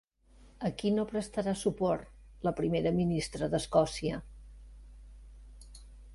[0.69, 2.09] A qui no prestarà suport
[2.47, 4.25] la primera ministra d'Escòcia?